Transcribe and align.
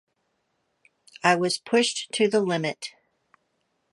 I 1.23 1.35
was 1.35 1.59
pushed 1.59 2.11
to 2.13 2.27
the 2.27 2.41
limit. 2.41 2.89